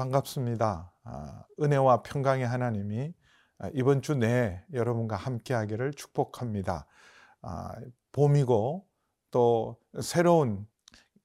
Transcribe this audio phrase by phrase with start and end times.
[0.00, 0.90] 반갑습니다.
[1.04, 3.12] 아, 은혜와 평강의 하나님이
[3.58, 6.86] 아, 이번 주 내에 여러분과 함께하기를 축복합니다.
[7.42, 7.74] 아,
[8.12, 8.86] 봄이고
[9.30, 10.66] 또 새로운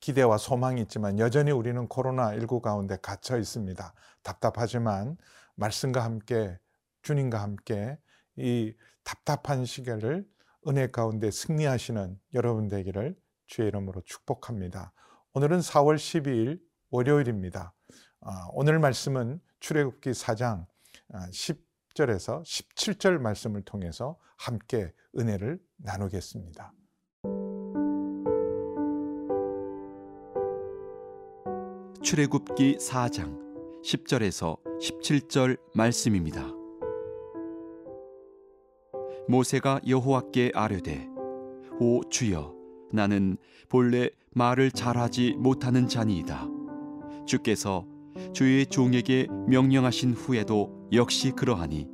[0.02, 3.94] 기대와 소망이 있지만 여전히 우리는 코로나19 가운데 갇혀 있습니다.
[4.24, 5.16] 답답하지만
[5.56, 6.60] 말씀과 함께
[7.02, 7.98] 주님과 함께
[8.36, 8.74] 이
[9.06, 10.28] 답답한 시계를
[10.68, 13.16] 은혜 가운데 승리하시는 여러분 되기를
[13.48, 14.92] 주의 이름으로 축복합니다.
[15.32, 17.74] 오늘은 4월 12일 월요일입니다.
[18.28, 20.66] 아, 오늘 말씀은 출애굽기 4장
[21.12, 26.74] 10절에서 아, 17절 말씀을 통해서 함께 은혜를 나누겠습니다.
[32.02, 36.48] 출애굽기 4장 10절에서 17절 말씀입니다.
[39.28, 41.08] 모세가 여호와께 아뢰되
[41.80, 42.56] 오 주여
[42.92, 43.38] 나는
[43.70, 46.48] 본래 말을 잘하지 못하는 자니이다.
[47.28, 47.86] 주께서
[48.34, 51.88] 주의 종에게 명령하신 후에도 역시 그러하니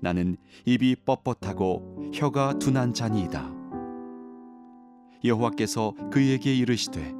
[0.00, 3.52] 나는 입이 뻣뻣하고 혀가 둔한 자니이다.
[5.24, 7.14] 여호와께서 그에게 이르시되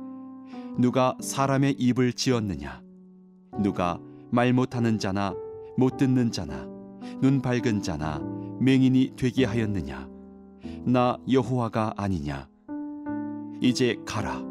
[0.79, 2.83] 누가 사람의 입을 지었느냐?
[3.61, 4.01] 누가
[4.31, 5.35] 말 못하는 자나
[5.77, 6.67] 못 듣는 자나
[7.21, 8.21] 눈 밝은 자나
[8.61, 10.09] 맹인이 되게 하였느냐?
[10.85, 12.49] 나 여호와가 아니냐?
[13.61, 14.43] 이제 가라.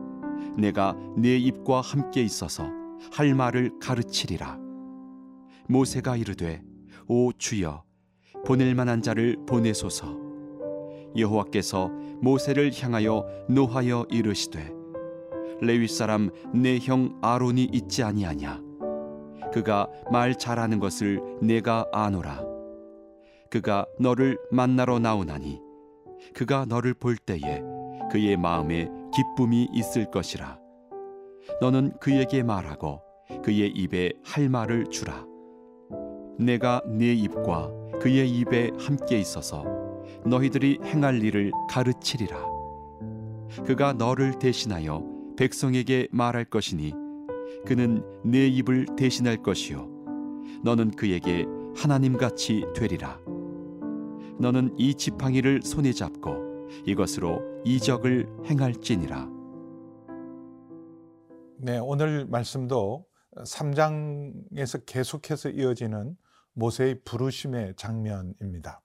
[0.57, 2.80] 내가 내 입과 함께 있어서
[3.11, 4.57] 할 말을 가르치리라.
[5.67, 6.61] 모세가 이르되
[7.07, 7.83] 오 주여
[8.45, 10.17] 보낼 만한 자를 보내소서.
[11.17, 11.89] 여호와께서
[12.21, 14.71] 모세를 향하여 노하여 이르시되
[15.59, 18.61] 레위 사람 내 형 아론이 있지 아니하냐
[19.51, 22.41] 그가 말 잘하는 것을 내가 아노라
[23.49, 25.59] 그가 너를 만나러 나오나니
[26.33, 27.61] 그가 너를 볼 때에
[28.09, 30.60] 그의 마음에 기쁨이 있을 것이라
[31.59, 33.01] 너는 그에게 말하고
[33.43, 35.25] 그의 입에 할 말을 주라.
[36.37, 39.63] 내가 네 입과 그의 입에 함께 있어서
[40.25, 42.37] 너희들이 행할 일을 가르치리라.
[43.65, 45.03] 그가 너를 대신하여
[45.37, 46.93] 백성에게 말할 것이니
[47.65, 49.89] 그는 네 입을 대신할 것이요
[50.63, 53.19] 너는 그에게 하나님 같이 되리라.
[54.39, 59.40] 너는 이 지팡이를 손에 잡고 이것으로 이적을 행할지니라.
[61.63, 63.05] 네, 오늘 말씀도
[63.35, 66.17] 3장에서 계속해서 이어지는
[66.53, 68.81] 모세의 부르심의 장면입니다.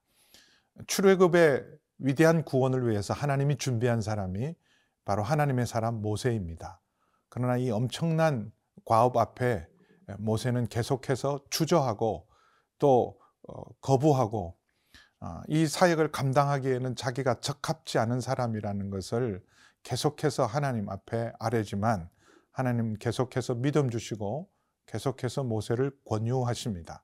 [0.85, 1.65] 출애굽의
[1.97, 4.53] 위대한 구원을 위해서 하나님이 준비한 사람이
[5.05, 6.79] 바로 하나님의 사람 모세입니다.
[7.29, 8.51] 그러나 이 엄청난
[8.85, 9.65] 과업 앞에
[10.19, 12.27] 모세는 계속해서 주저하고
[12.77, 14.55] 또 어, 거부하고
[15.19, 19.43] 아, 이 사역을 감당하기에는 자기가 적합지 않은 사람이라는 것을
[19.81, 22.07] 계속해서 하나님 앞에 아뢰지만
[22.57, 24.49] 하나님 계속해서 믿음 주시고
[24.87, 27.03] 계속해서 모세를 권유하십니다.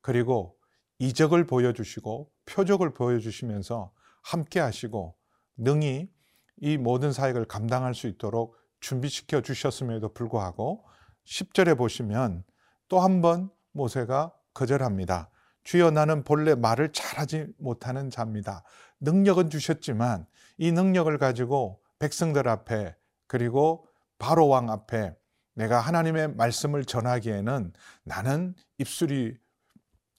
[0.00, 0.56] 그리고
[0.98, 3.92] 이적을 보여주시고 표적을 보여주시면서
[4.22, 5.14] 함께 하시고
[5.58, 6.10] 능히
[6.56, 10.86] 이 모든 사역을 감당할 수 있도록 준비시켜 주셨음에도 불구하고
[11.26, 12.42] 10절에 보시면
[12.88, 15.28] 또 한 번 모세가 거절합니다.
[15.64, 18.64] 주여 나는 본래 말을 잘하지 못하는 자입니다.
[19.00, 20.26] 능력은 주셨지만
[20.56, 23.86] 이 능력을 가지고 백성들 앞에 그리고
[24.24, 25.14] 바로 왕 앞에
[25.54, 27.74] 내가 하나님의 말씀을 전하기에는
[28.04, 29.36] 나는 입술이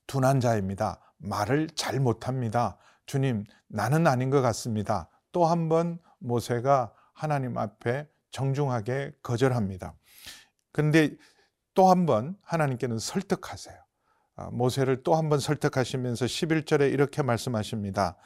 [0.06, 1.00] 둔한 자입니다.
[1.18, 2.78] 말을 잘 못합니다.
[3.08, 5.10] 주님, 나는 아닌 것 같습니다.
[5.32, 9.96] 또 한 번 모세가 하나님 앞에 정중하게 거절합니다.
[10.72, 11.16] 그런데
[11.74, 13.76] 또 한 번 하나님께는 설득하세요.
[14.36, 18.18] 아, 모세를 또 한 번 설득하시면서 11절에 이렇게 말씀하십니다.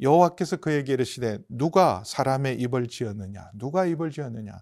[0.00, 3.50] 여호와께서 그에게 이르시되 누가 사람의 입을 지었느냐?
[3.54, 4.52] 누가 입을 지었느냐?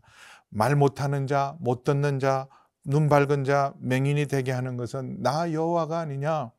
[0.56, 2.48] 말 못하는 자, 못 듣는 자,
[2.82, 6.50] 눈 밝은 자, 맹인이 되게 하는 것은 나 여호와가 아니냐.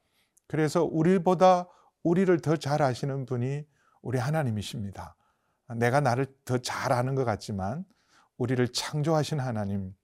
[0.47, 1.67] 그래서 우리보다
[2.03, 3.65] 우리를 더 잘 아시는 분이
[4.03, 5.15] 우리 하나님이십니다.
[5.77, 7.85] 내가 나를 더 잘 아는 것 같지만
[8.37, 9.95] 우리를 창조하신 하나님,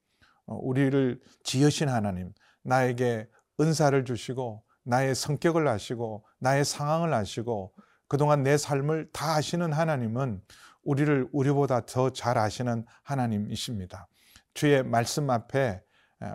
[0.48, 3.30] 어, 우리를 지으신 하나님, 나에게
[3.60, 7.76] 은사를 주시고 나의 성격을 아시고 나의 상황을 아시고
[8.08, 10.42] 그동안 내 삶을 다 아시는 하나님은
[10.84, 14.08] 우리를 우리보다 더 잘 아시는 하나님이십니다.
[14.54, 15.82] 주의 말씀 앞에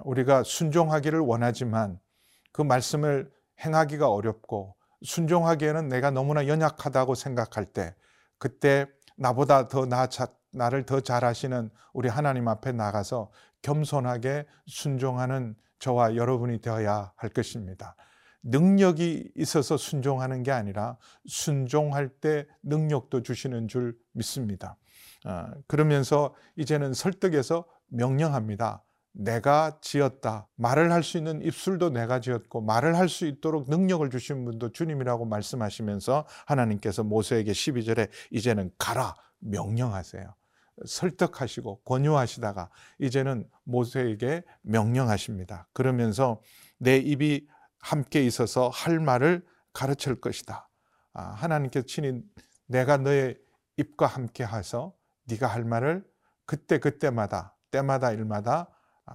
[0.05, 1.99] 우리가 순종하기를 원하지만
[2.53, 3.31] 그 말씀을
[3.65, 7.95] 행하기가 어렵고 순종하기에는 내가 너무나 연약하다고 생각할 때
[8.39, 8.87] 그때
[9.17, 10.09] 나보다 더 나,
[10.51, 13.31] 나를 더 잘 아시는 우리 하나님 앞에 나가서
[13.63, 17.95] 겸손하게 순종하는 저와 여러분이 되어야 할 것입니다.
[18.43, 20.97] 능력이 있어서 순종하는 게 아니라
[21.27, 24.77] 순종할 때 능력도 주시는 줄 믿습니다.
[25.27, 28.83] 어, 그러면서 이제는 설득해서 명령합니다.
[29.13, 30.47] 내가 지었다.
[30.57, 35.25] 말을 할 수 있는 입술도 내가 지었고 말을 할 수 있도록 능력을 주신 분도 주님이라고
[35.25, 40.35] 말씀하시면서 하나님께서 모세에게 12절에 이제는 가라 명령하세요.
[40.87, 42.71] 설득하시고 권유하시다가
[43.01, 45.67] 이제는 모세에게 명령하십니다.
[45.73, 46.41] 그러면서
[46.79, 47.49] 내 입이
[47.81, 50.69] 함께 있어서 할 말을 가르칠 것이다.
[51.13, 52.23] 아, 하나님께서 친히
[52.67, 53.39] 내가 너의
[53.77, 54.95] 입과 함께 하서
[55.25, 56.05] 네가 할 말을
[56.47, 58.69] 그때 그때마다 때마다 일마다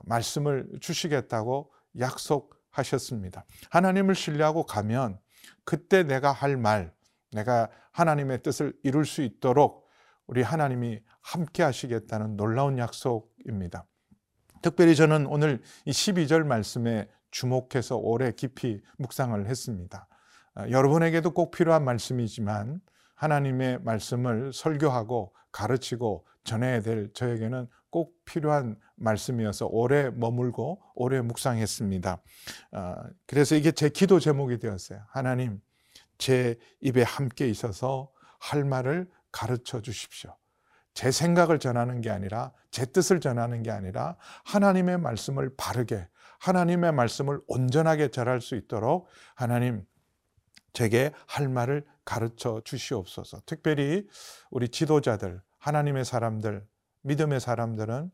[0.04, 3.45] 말씀을 주시겠다고 약속하셨습니다.
[3.69, 5.19] 하나님을 신뢰하고 가면
[5.63, 6.94] 그때 내가 할 말,
[7.31, 9.88] 내가 하나님의 뜻을 이룰 수 있도록
[10.25, 13.86] 우리 하나님이 함께 하시겠다는 놀라운 약속입니다.
[14.62, 20.08] 특별히 저는 오늘 이 12절 말씀에 주목해서 오래 깊이 묵상을 했습니다.
[20.56, 22.80] 아, 여러분에게도 꼭 필요한 말씀이지만
[23.16, 32.22] 하나님의 말씀을 설교하고 가르치고 전해야 될 저에게는 꼭 필요한 말씀이어서 오래 머물고 오래 묵상했습니다.
[32.72, 35.02] 아, 그래서 이게 제 기도 제목이 되었어요.
[35.10, 35.60] 하나님,
[36.18, 40.36] 제 입에 함께 있어서 할 말을 가르쳐 주십시오.
[40.94, 46.08] 제 생각을 전하는 게 아니라 제 뜻을 전하는 게 아니라 하나님의 말씀을 바르게
[46.44, 49.86] 하나님의 말씀을 온전하게 전할 수 있도록 하나님
[50.74, 53.44] 제게 할 말을 가르쳐 주시옵소서.
[53.45, 54.06] 특별히
[54.51, 56.66] 우리 지도자들, 하나님의 사람들,
[57.04, 58.12] 믿음의 사람들은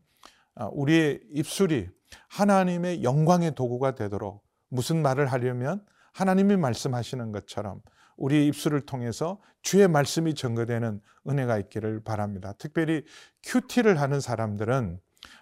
[0.54, 1.88] 아, 우리의 입술이
[2.28, 7.82] 하나님의 영광의 도구가 되도록 무슨 말을 하려면 하나님이 말씀하시는 것처럼
[8.16, 12.52] 우리 입술을 통해서 주의 말씀이 전거되는 은혜가 있기를 바랍니다.
[12.58, 13.02] 특별히
[13.42, 15.00] 큐티를 하는 사람들은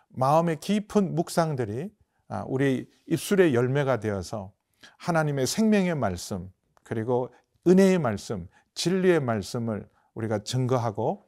[0.09, 1.98] 마음의 깊은 묵상들이 아,
[2.47, 4.53] 우리 입술의 열매가 되어서
[4.99, 6.53] 하나님의 생명의 말씀
[6.83, 7.33] 그리고
[7.67, 11.27] 은혜의 말씀, 진리의 말씀을 우리가 증거하고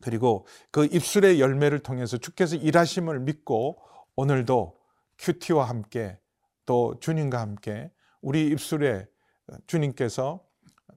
[0.00, 3.78] 그리고 그 입술의 열매를 통해서 주께서 일하심을 믿고
[4.16, 4.78] 오늘도
[5.18, 6.18] 큐티와 함께
[6.66, 7.90] 또 주님과 함께
[8.22, 9.06] 우리 입술에
[9.66, 10.44] 주님께서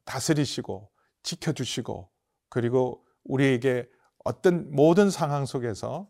[0.05, 0.89] 다스리시고
[1.23, 2.09] 지켜주시고
[2.49, 3.89] 그리고 우리에게
[4.23, 6.09] 어떤 모든 상황 속에서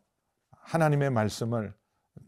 [0.51, 1.73] 하나님의 말씀을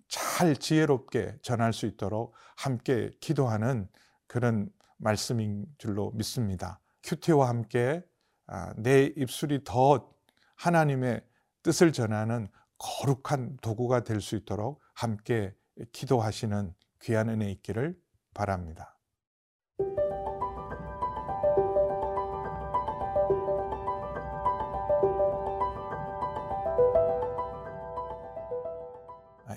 [0.08, 3.88] 잘 지혜롭게 전할 수 있도록 함께 기도하는
[4.28, 6.80] 그런 말씀인 줄로 믿습니다.
[7.04, 8.04] 큐티와 함께
[8.48, 10.12] 아, 내 입술이 더
[10.56, 11.22] 하나님의
[11.64, 12.48] 뜻을 전하는
[12.78, 15.54] 거룩한 도구가 될 수 있도록 함께
[15.92, 17.98] 기도하시는 귀한 은혜 있기를
[18.34, 18.95] 바랍니다.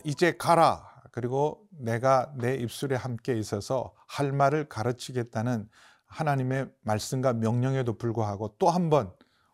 [0.08, 0.88] 이제 가라.
[1.12, 5.68] 그리고 내가 내 입술에 함께 있어서 할 말을 가르치겠다는
[6.06, 9.12] 하나님의 말씀과 명령에도 불구하고 또 한 번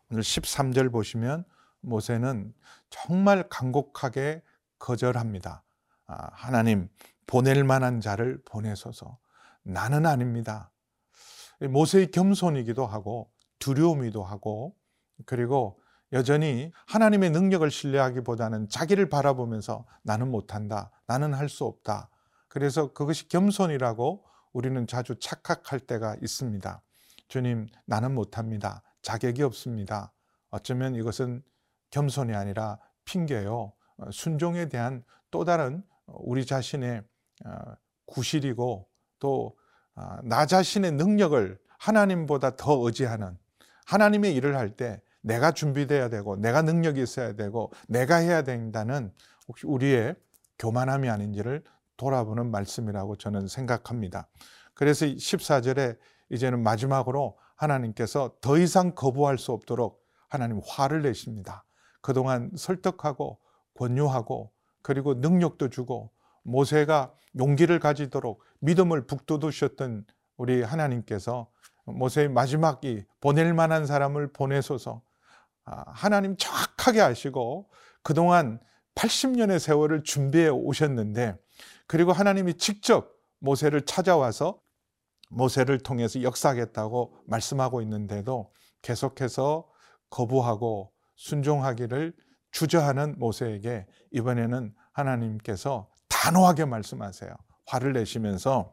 [0.09, 1.43] 오늘 13절 보시면
[1.81, 2.53] 모세는
[2.89, 4.43] 정말 간곡하게
[4.79, 5.63] 거절합니다.
[6.07, 6.87] 아, 하나님
[7.27, 9.17] 보낼 만한 자를 보내소서.
[9.63, 10.71] 나는 아닙니다.
[11.59, 13.29] 모세의 겸손이기도 하고
[13.59, 14.73] 두려움이기도 하고
[15.25, 15.81] 그리고
[16.15, 20.89] 여전히 하나님의 능력을 신뢰하기보다는 자기를 바라보면서 나는 못한다.
[21.07, 22.09] 나는 할 수 없다.
[22.47, 26.81] 그래서 그것이 겸손이라고 우리는 자주 착각할 때가 있습니다.
[27.27, 28.81] 주님, 나는 못합니다.
[29.01, 30.13] 자격이 없습니다.
[30.51, 31.43] 어쩌면 이것은
[31.91, 33.73] 겸손이 아니라 핑계요.
[33.97, 37.03] 어, 순종에 대한 또 다른 우리 자신의
[37.45, 37.51] 어,
[38.05, 38.87] 구실이고
[39.19, 43.37] 또나 어, 자신의 능력을 하나님보다 더 의지하는
[43.85, 49.11] 하나님의 일을 할 때 내가 준비돼야 되고 내가 능력이 있어야 되고 내가 해야 된다는
[49.47, 50.15] 혹시 우리의
[50.59, 51.63] 교만함이 아닌지를
[51.97, 54.27] 돌아보는 말씀이라고 저는 생각합니다.
[54.75, 55.97] 그래서 14절에
[56.29, 61.63] 이제는 마지막으로 하나님께서 더 이상 거부할 수 없도록 하나님 화를 내십니다.
[62.01, 63.39] 그동안 설득하고
[63.75, 64.51] 권유하고
[64.83, 66.11] 그리고 능력도 주고
[66.43, 70.05] 모세가 용기를 가지도록 믿음을 북돋우셨던
[70.37, 71.49] 우리 하나님께서
[71.85, 75.14] 모세의 마지막이 보낼 만한 사람을 보내소서 아,
[75.65, 77.69] 하나님 정확하게 아시고
[78.03, 78.59] 그동안
[78.95, 81.35] 80년의 세월을 준비해 오셨는데
[81.87, 84.59] 그리고 하나님이 직접 모세를 찾아와서
[85.29, 89.67] 모세를 통해서 역사하겠다고 말씀하고 있는데도 계속해서
[90.09, 92.13] 거부하고 순종하기를
[92.51, 97.31] 주저하는 모세에게 이번에는 하나님께서 단호하게 말씀하세요.
[97.65, 98.71] 화를 내시면서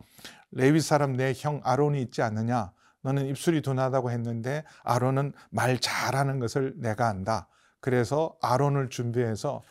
[0.52, 2.72] 레위 사람 내 형 아론이 있지 않느냐?
[3.02, 7.48] 너는 입술이 둔하다고 했는데 아론은 말 잘하는 것을 내가 안다.
[7.80, 9.62] 그래서 아론을 준비해서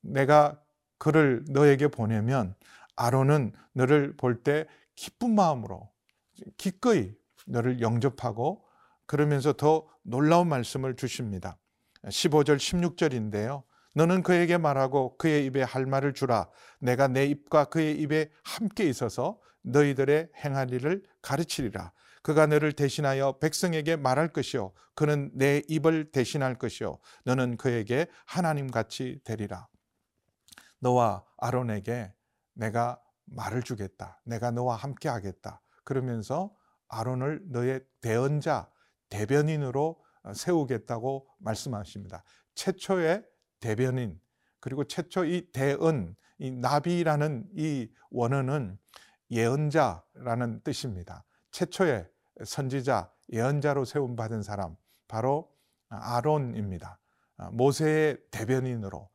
[0.00, 0.60] 내가
[0.98, 2.54] 그를 너에게 보내면
[2.96, 4.66] 아론은 너를 볼 때
[4.96, 5.88] 기쁜 마음으로
[6.56, 7.14] 기꺼이
[7.46, 8.64] 너를 영접하고
[9.06, 11.56] 그러면서 더 놀라운 말씀을 주십니다.
[12.04, 13.62] 15절 16절인데요.
[13.94, 16.48] 너는 그에게 말하고 그의 입에 할 말을 주라.
[16.78, 21.92] 내가 내 입과 그의 입에 함께 있어서 너희들의 행할 일을 가르치리라.
[22.22, 24.72] 그가 너를 대신하여 백성에게 말할 것이요.
[24.94, 26.98] 그는 내 입을 대신할 것이요.
[27.24, 29.68] 너는 그에게 하나님 같이 되리라.
[30.80, 32.12] 너와 아론에게
[32.54, 34.20] 내가 말을 주겠다.
[34.24, 35.62] 내가 너와 함께 하겠다.
[35.84, 36.54] 그러면서
[36.88, 38.68] 아론을 너의 대언자,
[39.08, 40.02] 대변인으로
[40.34, 42.24] 세우겠다고 말씀하십니다.
[42.54, 43.24] 최초의
[43.60, 44.20] 대변인,
[44.58, 48.78] 그리고 최초 이 대언, 이 나비라는 이 원어는
[49.30, 51.24] 예언자라는 뜻입니다.
[51.50, 52.08] 최초의
[52.44, 54.76] 선지자, 예언자로 세움 받은 사람
[55.08, 55.50] 바로
[55.88, 56.98] 아론입니다.
[57.52, 59.08] 모세의 대변인으로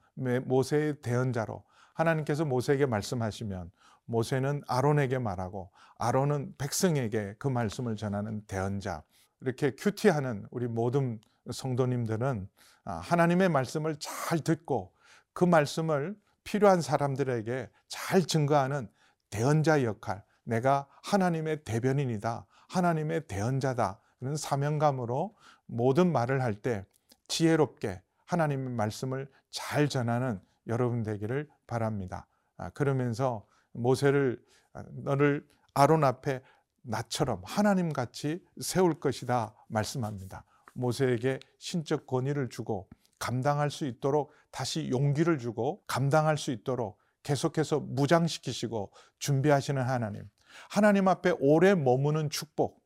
[0.44, 1.64] 모세의 대언자로
[1.94, 3.72] 하나님께서 모세에게 말씀하시면
[4.06, 9.04] 모세는 아론에게 말하고 아론은 백성에게 그 말씀을 전하는 대언자.
[9.42, 11.20] 이렇게 큐티하는 우리 모든
[11.52, 12.50] 성도님들은
[12.84, 14.94] 하나님의 말씀을 잘 듣고
[15.34, 18.90] 그 말씀을 필요한 사람들에게 잘 증거하는
[19.30, 22.46] 대언자 역할, 내가 하나님의 대변인이다.
[22.70, 24.00] 하나님의 대언자다.
[24.20, 25.36] 그런 사명감으로
[25.68, 26.86] 모든 말을 할 때
[27.28, 32.28] 지혜롭게 하나님의 말씀을 잘 전하는 여러분 되기를 바랍니다.
[32.58, 34.42] 아, 그러면서 모세를
[34.74, 36.42] 아, 너를 아론 앞에
[36.82, 40.46] 나처럼 하나님 같이 세울 것이다 말씀합니다.
[40.74, 48.92] 모세에게 신적 권위를 주고 감당할 수 있도록 다시 용기를 주고 감당할 수 있도록 계속해서 무장시키시고
[49.20, 50.30] 준비하시는 하나님.
[50.70, 52.86] 하나님 앞에 오래 머무는 축복.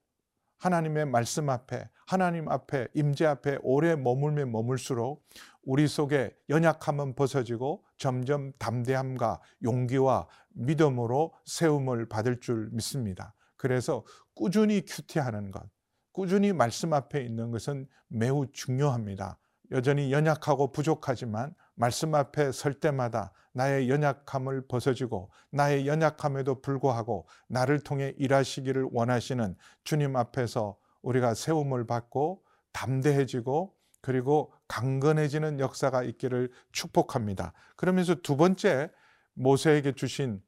[0.60, 5.26] 하나님의 말씀 앞에, 하나님 앞에, 임재 앞에 오래 머물며 머물수록
[5.64, 13.34] 우리 속에 연약함은 벗어지고 점점 담대함과 용기와 믿음으로 세움을 받을 줄 믿습니다.
[13.56, 15.64] 그래서 꾸준히 큐티하는 것,
[16.12, 19.40] 꾸준히 말씀 앞에 있는 것은 매우 중요합니다.
[19.72, 28.14] 여전히 연약하고 부족하지만 말씀 앞에 설 때마다 나의 연약함을 벗어지고 나의 연약함에도 불구하고 나를 통해
[28.18, 37.54] 일하시기를 원하시는 주님 앞에서 우리가 세움을 받고 담대해지고 그리고 강건해지는 역사가 있기를 축복합니다.
[37.76, 38.92] 그러면서 두 번째
[39.34, 40.42] 모세에게 주신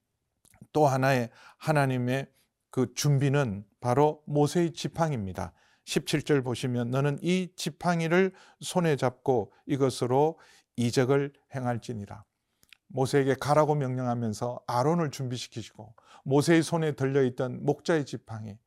[0.73, 2.27] 또 하나의 하나님의
[2.69, 5.53] 그 준비는 바로 모세의 지팡입니다.
[5.85, 10.39] 17절 보시면 너는 이 지팡이를 손에 잡고 이것으로
[10.75, 12.23] 이적을 행할지니라.
[12.88, 18.57] 모세에게 가라고 명령하면서 아론을 준비시키시고 모세의 손에 들려있던 목자의 지팡이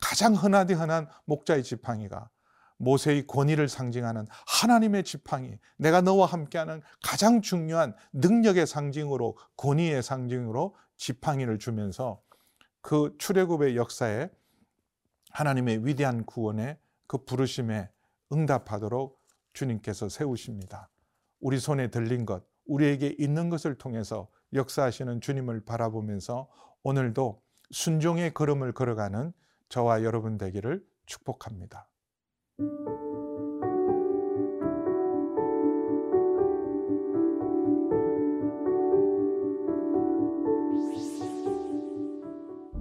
[0.00, 2.30] 가장 흔하디 흔한 목자의 지팡이가
[2.78, 11.58] 모세의 권위를 상징하는 하나님의 지팡이 내가 너와 함께하는 가장 중요한 능력의 상징으로 권위의 상징으로 지팡이를
[11.58, 12.20] 주면서
[12.82, 14.28] 그 출애굽의 역사에
[15.36, 17.90] 하나님의 위대한 구원에 그 부르심에
[18.32, 19.20] 응답하도록
[19.52, 20.88] 주님께서 세우십니다.
[21.40, 26.48] 우리 손에 들린 것, 우리에게 있는 것을 통해서 역사하시는 주님을 바라보면서
[26.82, 29.34] 오늘도 순종의 걸음을 걸어가는
[29.68, 31.86] 저와 여러분 되기를 축복합니다.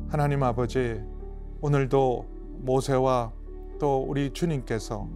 [0.07, 1.03] 하나님 아버지,
[1.59, 2.34] 오늘도
[2.65, 3.31] 모세와
[3.79, 5.07] 또 우리 주님께서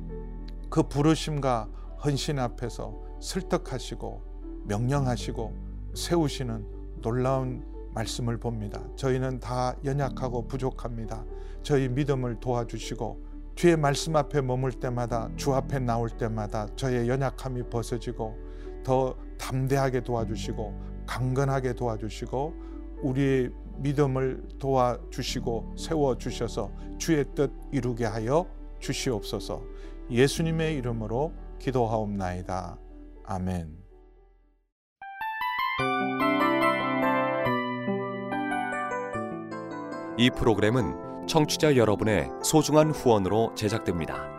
[0.69, 1.67] 그 부르심과
[2.05, 4.21] 헌신 앞에서 설득하시고
[4.65, 5.53] 명령하시고
[5.95, 6.65] 세우시는
[7.01, 8.81] 놀라운 말씀을 봅니다.
[8.95, 11.25] 저희는 다 연약하고 부족합니다.
[11.63, 18.37] 저희 믿음을 도와주시고 주의 말씀 앞에 머물 때마다 주 앞에 나올 때마다 저의 연약함이 벗어지고
[18.83, 22.53] 더 담대하게 도와주시고 강건하게 도와주시고
[23.01, 28.45] 우리의 믿음을 도와주시고 세워주셔서 주의 뜻 이루게 하여
[28.79, 29.63] 주시옵소서
[30.11, 32.77] 예수님의 이름으로 기도하옵나이다.
[33.25, 33.77] 아멘.
[40.17, 44.38] 이 프로그램은 청취자 여러분의 소중한 후원으로 제작됩니다.